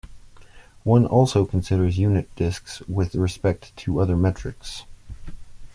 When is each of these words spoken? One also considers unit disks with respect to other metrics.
One 0.83 1.05
also 1.05 1.45
considers 1.45 1.99
unit 1.99 2.35
disks 2.35 2.79
with 2.87 3.13
respect 3.13 3.75
to 3.77 3.99
other 4.01 4.17
metrics. 4.17 4.85